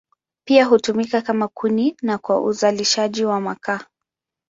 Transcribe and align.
Pia 0.47 0.65
hutumika 0.65 1.21
kama 1.21 1.47
kuni 1.47 1.95
na 2.01 2.17
kwa 2.17 2.41
uzalishaji 2.41 3.25
wa 3.25 3.41
makaa. 3.41 3.79